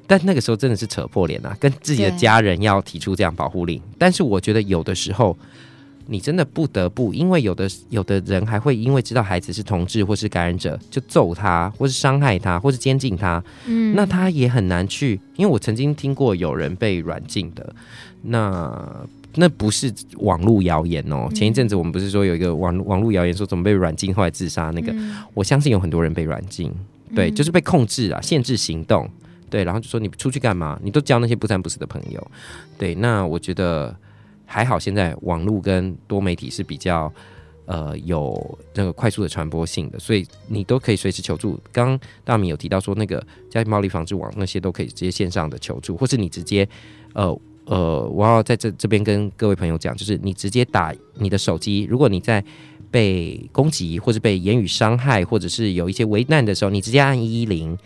[0.05, 5.37] 但那个时候真的是扯破脸啊，跟自己的家人要提出这样保护令，但是我觉得有的时候。
[6.09, 13.43] 你真的不得不，因为有的有的人还会因为知道孩子是同志或是感染者，就揍他，或是伤害他，或是监禁他。
[13.65, 15.19] 嗯，那他也很难去。
[15.35, 17.75] 因为我曾经听过有人被软禁的，
[18.21, 19.05] 那
[19.37, 21.29] 那不是网络谣言哦。
[21.33, 26.71] 前一阵子我们不是说有一个网网络谣言说怎么被软禁后来自杀那个，嗯，我相信有很多人被软禁，
[27.15, 29.09] 对，就是被控制啊，限制行动，
[29.49, 30.79] 对，然后就说你出去干嘛？
[30.83, 32.31] 你都交那些不三不四的朋友，
[32.77, 33.95] 对，那我觉得。
[34.49, 37.11] 还好，现在网络跟多媒体是比较
[37.65, 41.59] 呃有那个快速的传播性的，所以你都可以随时求助。
[41.69, 43.19] 刚刚大米有提到说，那个
[43.49, 46.65] 家庭暴力防治网那些都可以直接线上的求助，或是你直接
[47.11, 47.37] 呃
[47.67, 52.43] 呃，我要在这这边跟各位朋友讲，就是你直接打你的手机，如果你在
[52.89, 57.77] 被攻击或是被言语伤害，或者是有一些危难的时候，你直接按一一零，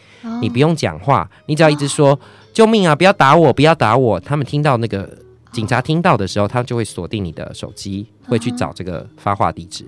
[0.41, 2.19] 你不用讲话，你只要一直说、哦、
[2.53, 5.17] 救命啊，不要打我，不要打我，他们听到那个。
[5.51, 9.85] 警察听到的时候，他就会锁定你的手机，会去找这个发话地址。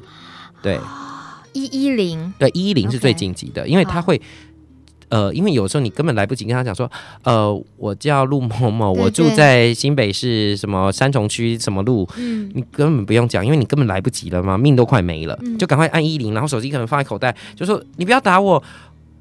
[0.61, 0.77] 对，
[1.53, 4.21] 一一零，对，一一零是最紧急的，因为他会，
[5.13, 6.89] 呃，因为有时候你根本来不及跟他讲说，
[7.23, 18.63] 呃，我叫陆某某，我住在新北市什么三重区什么路，嗯，你根本不用讲，因为你根本来不及了嘛，命都快没了，就赶快按一一零，然后手机可能放在口袋，就说你不要打我，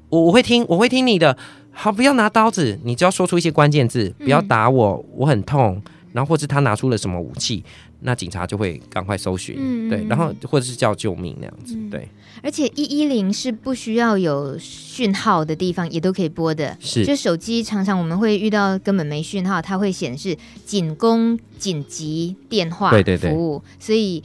[0.09, 1.37] 我我会听，我会听你的，
[1.71, 5.79] 好，不要拿刀子，你只要说出一些关键字，不要打我，我很痛。
[6.11, 7.63] 然后或是他拿出了什么武器，
[8.01, 12.07] 那警察就会赶快搜寻，嗯、对，然后或者是叫救命那样子，嗯、对。
[12.43, 17.05] 而且一一零是不需要有讯号的地方也都可以拨的，是。
[17.05, 24.21] 就手机常常我们会遇到根本没讯号，它会显示仅供紧急电话服务，对对对，所以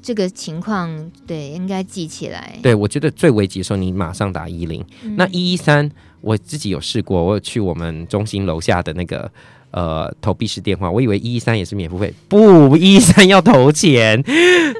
[0.00, 2.56] 这个情况对应该记起来。
[2.62, 4.84] 对，我觉得最危急的时候你马上打一一零，
[5.16, 9.30] 那一一三我自己有试过，我有去我们中心楼下的那个。
[9.76, 14.24] 呃投币式电话，我以为一一三也是免付费，不，一一三要投钱。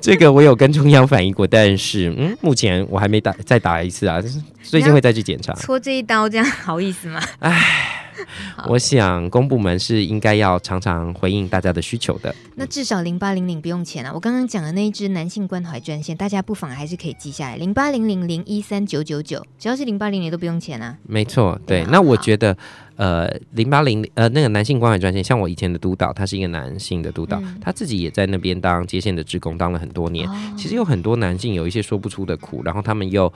[0.01, 4.23] 这个我有跟中央反映过，但是嗯，目前我还没打，再打一次啊，
[4.63, 5.53] 最近会再去检查。
[5.53, 7.21] 戳这一刀，这样好意思吗？
[7.41, 8.06] 唉。
[8.69, 12.35] 我想公部门是应该要常常回应大家的需求的。
[12.55, 14.13] 那至少零八零零不用钱啊！
[14.15, 20.97] 我刚刚讲的那一支男性关怀专线，大家不妨还是可以记下来：零八零零零一三九九九，只要是零八零零都不用钱啊。
[21.07, 21.85] 没错，对。
[21.91, 22.57] 那我觉得，
[22.97, 30.27] 呃，零八零呃那个男性关怀专线，像我以前的督导，他是一个男性的督导，嗯、他自己也在那边当接线的职工，当了很多年。
[30.29, 33.31] 哦、其实有很多男性有一些说不出的苦，然后他们又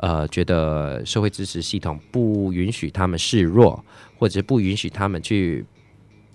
[0.00, 3.82] 呃觉得社会支持系统不允许他们示弱。
[4.18, 5.64] 或者不允许他们去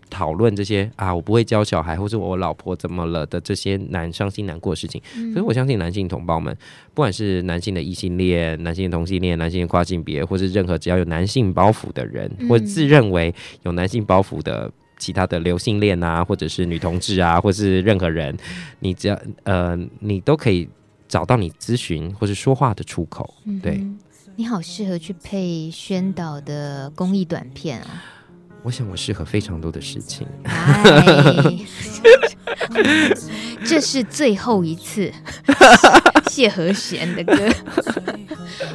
[0.10, 5.00] 讨论这些啊，我不会教小孩，或者我老婆怎么了的这些难伤心难过的事情。
[5.16, 6.52] 嗯、所以我相信男性同胞们，
[6.96, 18.36] 不管是男性的异性恋、男性的同性恋、男性的跨性别，或是任何只要有男性包袱的人，嗯、或自认为有男性包袱的其他的流性恋啊，或者是女同志啊，或是任何人，
[18.80, 20.68] 你只要呃，你都可以
[21.08, 23.34] 找到你咨询或是说话的出口。
[23.62, 23.78] 对。
[23.78, 23.98] 嗯
[24.38, 28.04] 你好，适合去配宣导的公益短片啊！
[28.64, 30.28] 我想我适合非常多的事情。
[33.66, 35.12] 这是最后一次，
[36.30, 37.36] 谢和弦的歌。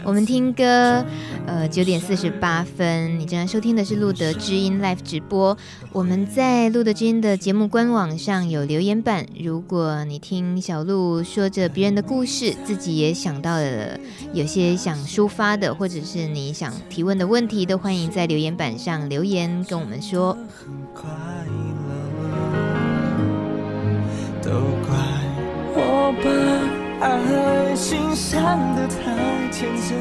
[0.03, 1.05] 我们听歌，
[1.47, 5.57] 呃，九点四十八分，你正在收听的是路德知音 Live 直播。
[5.93, 13.99] 我们在路德之音的节目官网上有留言板，如果你听小鹿说着别人的故事，自己也想到了
[14.33, 20.37] 有些想抒发的，或者是你想提问的问题，都欢迎在留言板上留言跟我们说。
[24.51, 24.99] 都怪
[25.77, 29.15] 我把爱情想得太
[29.53, 29.97] 天真，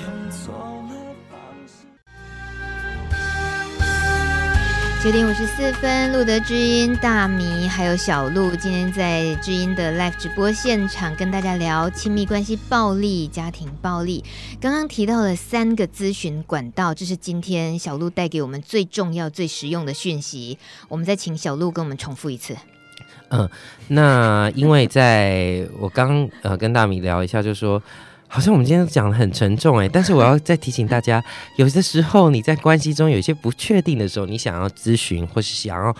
[0.00, 0.54] 用错
[0.88, 0.94] 了
[1.28, 1.84] 方式。
[5.04, 14.24] 九点五十四分，路德知音大米还有小鹿今天在知音的 live 直播现场跟大家聊亲密关系暴力、家庭暴力。
[14.58, 20.56] 刚刚提到了三个咨询管道，这是今天小鹿带给我们最重要、最实用的讯息。
[20.88, 22.56] 我们再请小鹿跟我们重复一次。
[23.30, 23.48] 嗯，
[23.88, 27.82] 那因为在我刚呃跟大米聊一下，就说
[28.28, 31.22] 好像我们今天讲的很沉重哎，但是我要再提醒大家，
[31.56, 35.94] 有的时候你在关系中有一些不确定的时候，你想要咨询或是想要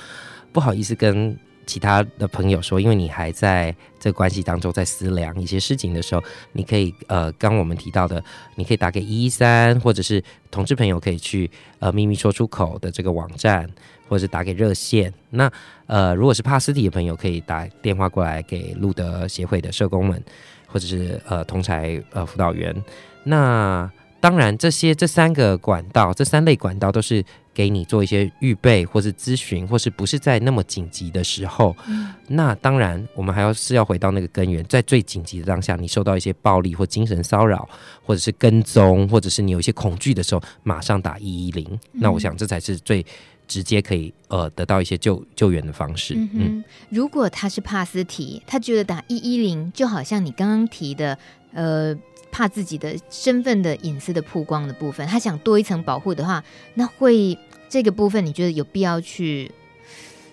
[0.52, 1.36] 不好意思跟
[1.70, 8.22] 其他的朋友说，因为你还在这关系当中在思量一些事情的时候，你可以呃刚我们提到的，
[8.56, 13.70] 你可以打给一一三，或者是同志朋友可以去呃秘密说出口的这个网站。
[14.10, 15.48] 或者是打给热线，那
[15.86, 20.20] 呃，如果是帕斯提的朋友，可以打电话过来给路德协会的社工们，
[20.66, 22.74] 或者是呃同才呃辅导员。
[23.22, 31.76] 那当然，这些这三个管道，这三类管道都是给你做一些预备，或是咨询，或是不是在那么紧急的时候。
[31.86, 37.68] 嗯、那当然，我们还要是要回到那个根源，在最紧急的当下，你受到一些暴力或精神骚扰，
[38.02, 41.78] 或者是跟踪，或者是你有一些恐惧的时候，马上打一一零。
[41.92, 43.04] 那我想这才是最。
[43.50, 46.14] 直接可以呃得到一些救救援的方式。
[46.14, 51.18] 嗯，嗯，如果他是帕斯提，他觉得打一一零就好像你刚刚提的，
[51.52, 51.92] 呃，
[52.30, 56.42] 怕自己的身份的隐私的曝光的部分，他想多一层保护的话，
[56.74, 57.36] 那会
[57.68, 59.50] 这个部分你觉得有必要去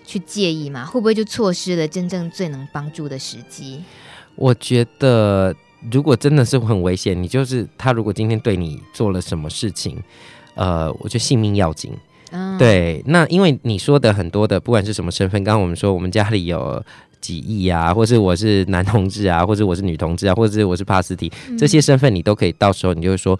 [0.04, 0.84] 去介意吗？
[0.84, 3.82] 会不会就错失了真正最能帮助的时机？
[4.34, 5.54] 我觉得
[5.90, 10.02] 如果真的是很危险，你就是他如果今天对你做了什么事情，
[10.54, 11.92] 呃，我觉得性命要紧。
[12.30, 16.84] 嗯、对，那因为你说的很多的，不管是什么身份，刚刚我们说我们家里有
[17.20, 23.38] 几亿啊，或是我是男同志啊， 或者我是女同志啊，或者是我是帕斯提，这些身份你都可以，到时候你就会说，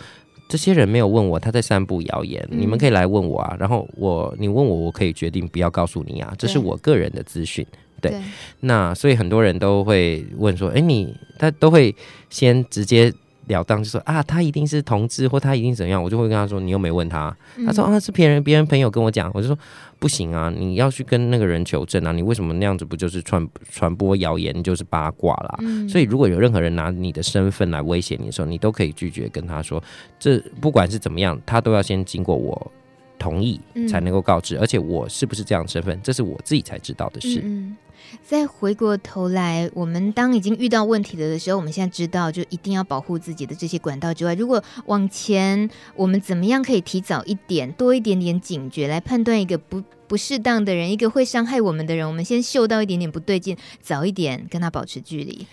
[0.49, 7.67] 这些人没有问我，他在散布谣言，嗯、你们可以来问我啊，然后我你问我，我可以决定不要告诉你啊，这是我个人的资讯。
[8.01, 8.21] 对，对
[8.61, 11.95] 那所以很多人都会问说，哎，你他都会
[12.31, 13.13] 先直接。
[13.49, 17.37] 了当就说啊，他一定是同志，或他一定怎样，我就会跟他说，你又没问他。
[17.67, 19.59] 他说啊，是别人别人朋友跟我讲，我就说
[19.99, 25.57] 不行啊，你要去跟那个人求证啊，你为什么那样子不就是传传播谣言，就是八卦啦？
[25.61, 29.83] 嗯、所以如果有任何人拿你的身份来威胁你的时候，你都可以拒绝跟他说，
[30.19, 32.71] 这不管是怎么样，他都要先经过我
[33.19, 37.41] 同意才能够告知，嗯、而且我是不是这样的身份，这是我自己才知道的事。
[37.45, 37.77] 嗯
[38.25, 55.47] 再回过头来，我们当已经遇到问题了的时候，我们现在知道，就一定要保护自己的这些管道之外，如果往前，我们怎么样可以提早一点，多一点点警觉，来判断一个不不适当的人，一个会伤害我们的人，我们先嗅到一点点不对劲，早一点跟他保持距离。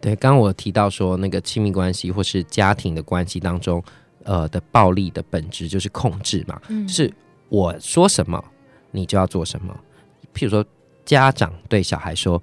[0.00, 3.82] 对，刚刚我提到说，那个亲密关系或是家庭的关系当中，
[4.28, 7.10] 呃的暴力的本质就是控制嘛，嗯，是
[7.48, 8.38] 我说什么。
[8.90, 9.78] 你就要做什么。
[10.34, 10.64] 譬如说，
[11.04, 12.42] 家长对小孩说：“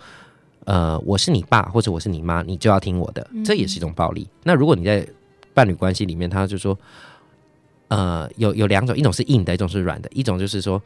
[0.66, 4.22] 呃，我是你爸，或者我是你妈，你就要听我的。”这也是一种暴力。
[4.22, 5.06] 嗯、那如果你在
[5.56, 6.78] 伴侣关系里面，他就说
[7.90, 10.10] ：“呃，有有两种，一种是硬的，一种是软的。
[10.14, 10.80] 一种就是说，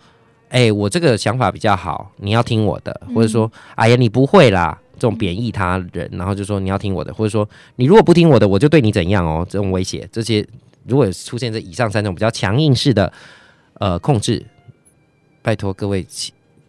[0.47, 9.45] 哎、欸，我这个想法比较好，你要听我的，或者说，哎呀，你不会啦。”这种贬义他人，然后就说你要听我的，或者说你如果不听我的，我就对你怎样哦。
[9.49, 10.45] 这种威胁，这些
[10.85, 13.11] 如果出现这以上三种比较强硬式的
[13.75, 14.45] 呃控制，
[15.41, 16.05] 拜托各位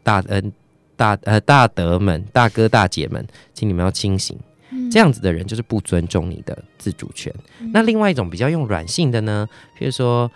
[0.03, 0.53] 大恩
[0.97, 4.39] 大呃大德们、大哥大姐们，请你们要清醒。
[4.71, 7.35] 嗯、这样子的人就是不尊重你的自主权。
[7.61, 9.49] 嗯、那另外一种比较用软性的呢，
[9.79, 10.31] 譬如说。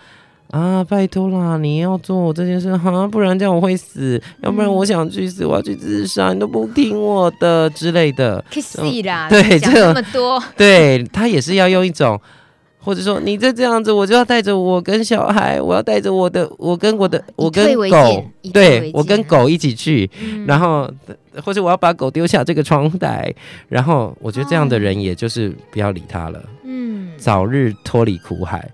[0.51, 1.57] 啊，拜托啦！
[1.57, 4.23] 你要做我这件事哈，不然这样我会死。
[4.41, 8.45] 要不然我想去死，我要去自杀，你都不听我的之类的。
[8.53, 12.21] 可惜啦，对，讲这么多，对他也是要用一种，
[12.85, 20.93] 或者说你再这样子，我就要带着我跟小孩，我要带着我的，我跟我的，我跟狗，对我跟狗一起去，嗯、然后
[21.43, 23.35] 或者我要把狗丢下这个窗台，
[23.69, 28.71] 然后我觉得这样的人也就是不要理他了，嗯，早日脱离苦海。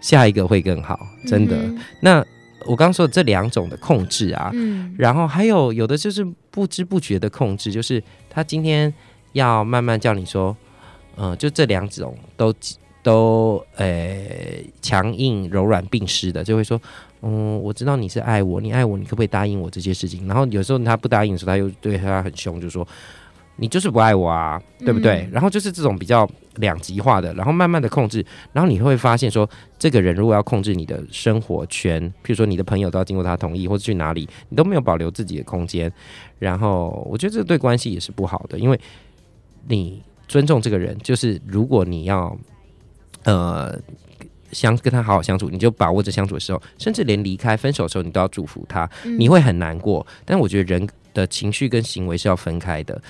[0.00, 1.54] 下一个会更好，真的。
[1.58, 2.24] 嗯、那
[2.64, 8.90] 我刚刚说的这两种的控制啊，嗯、然后还有有的就是不知不觉的控制，就是他今天
[9.32, 10.56] 要慢慢叫你说，
[11.16, 12.50] 嗯、呃，就这两种都
[13.02, 14.18] 都呃
[14.82, 16.80] 强硬柔软并施的，就会说，
[17.22, 20.26] 嗯，我知道你是爱我，你爱我，你可不可以答应我这些事情？
[20.26, 22.86] 然后有时候他不答应的时候，他又对他很凶，就说。
[23.56, 25.20] 你就是不爱我啊，对不对？
[25.24, 26.26] 嗯、然后就是这种比较
[26.56, 28.24] 两极化的，然后慢慢的控制，
[28.54, 29.46] 然后你会发现说，
[29.78, 35.92] 这个人如果要控制你的生活圈，譬如说你的朋友都要经过他同意，或者去哪里，你都没有保留自己的空间，
[36.38, 38.80] 然后我觉得这对关系也是不好的，因为
[39.68, 42.34] 你尊重这个人，就是如果你要
[43.24, 43.78] 呃
[44.52, 53.00] 相跟他好好相处，你就把握着相处的时候，甚至连离开分手的时候，你都要祝福他，你会很难过，但我觉得人的情绪跟行为是要分开的。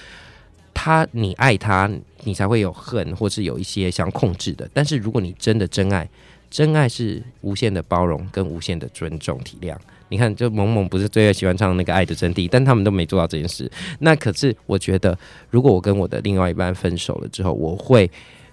[0.72, 1.90] 他，你爱他，
[2.24, 4.68] 你才会有恨，或是有一些想控制的。
[4.72, 6.08] 但是如果你真的真爱，
[6.48, 9.76] 真爱是无限的包容跟无限的尊重体谅。
[10.08, 13.70] 你看，就萌萌不是最喜欢唱那个《爱的真谛》，但他们都没做到这件事。
[13.98, 15.16] 那可是我觉得，
[15.50, 18.10] 如果我跟我的另外一半分手了之后，我会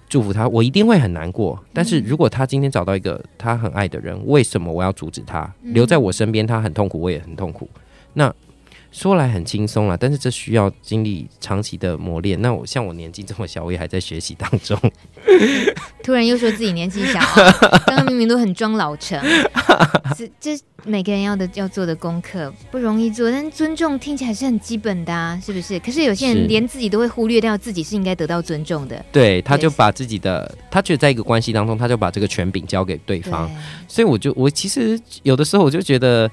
[0.09, 1.61] 祝福他，我一定会很难过。
[1.73, 6.45] 但是如果他今天找到一个他很爱的人，为什么我要阻止他留在我身边？
[6.45, 7.69] 他很痛苦，我也很痛苦。
[8.13, 8.33] 那。
[8.89, 12.41] 说来很轻松啦，但是这需要经历长期的磨练。
[12.41, 14.79] 那我像我年纪这么小，我也还在学习当中。
[16.03, 17.19] 突然又说自己年纪小，
[17.85, 19.19] 刚刚明明都很装老成。
[20.15, 25.77] 这这每个人要的要做的功课不容易做，但尊重听起来是很基本的啊，是不是？
[25.79, 29.05] 可是有些人连自己都会忽略掉自己是应该得到尊重的。
[29.11, 33.47] 对，他就把自己的，他觉得在一个关系当中，他就把这个权柄交给对方。
[33.47, 33.55] 对
[33.87, 36.29] 所以我就我其实有的时候我就觉得。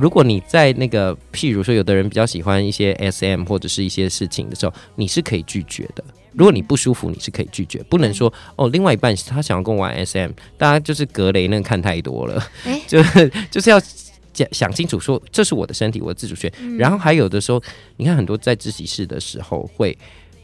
[0.00, 6.04] 如果你在那个，譬如说，有的人比较喜欢一些 SM 或者是一些事情的时候，你是可以拒绝的。
[6.38, 13.80] 如果你不舒服，你是可以拒绝，不能说哦，另外一半他想要跟我玩 SM，大家就是格雷那个看太多了，欸、 就是就是要
[14.32, 16.50] 讲想清楚，说这是我的身体，我的自主权。
[16.60, 17.60] 嗯、然后还有的时候，
[17.96, 19.98] 你看很多在自习室的时候，会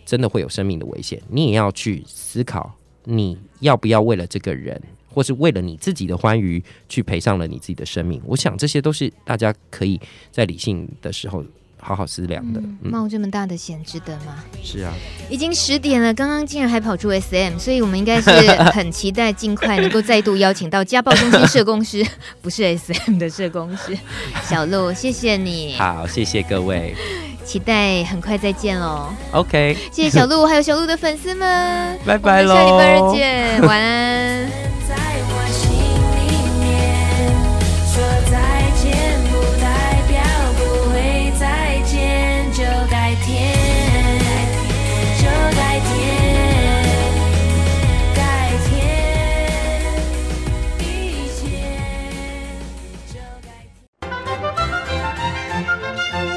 [0.05, 2.75] 真的会有生命的危险，你也要去思考，
[3.05, 4.83] 你要不要为了这个人。
[5.15, 10.01] 或是为了你自己的欢愉去赔上了你自己的生命，我想这些都是大家可以
[10.33, 11.41] 在理性的时候
[11.87, 12.63] 好好思量的。
[12.83, 14.43] 冒这么大的险值得吗？
[14.63, 14.93] 是啊，
[15.29, 18.31] 已经十点了，刚刚竟然还跑出 SM，所以我们应该是
[18.73, 22.03] 很期待尽快能够再度邀请到家暴中心社工师，
[22.41, 23.97] 不是 SM 的社工师
[24.49, 25.77] 小鹿，谢谢你。
[25.77, 26.95] 好，谢谢各位，
[27.45, 29.11] 期待很快再见喽。
[29.33, 34.74] OK，谢谢小鹿，还有小鹿的粉丝们，拜拜喽，下礼拜二见，晚安。